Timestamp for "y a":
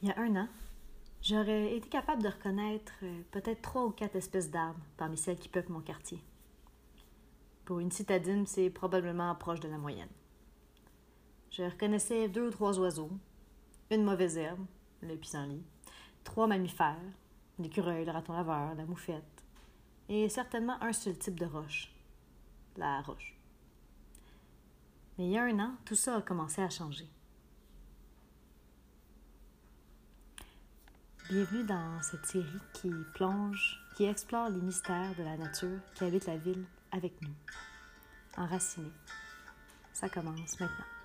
0.08-0.18, 25.32-25.42